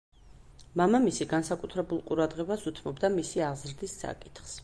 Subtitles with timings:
[0.79, 4.59] მამამისი განსაკუთრებულ ყურადღებას უთმობდა მისი აღზრდის საკითხს.